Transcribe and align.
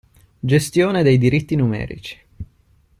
Gestione 0.39 1.03
dei 1.03 1.19
diritti 1.19 1.53
numerici. 1.55 2.19